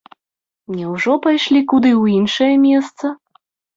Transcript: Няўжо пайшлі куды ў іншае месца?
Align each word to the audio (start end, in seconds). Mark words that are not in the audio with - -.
Няўжо 0.77 1.17
пайшлі 1.27 1.61
куды 1.73 1.91
ў 2.01 2.17
іншае 2.17 2.51
месца? 2.67 3.05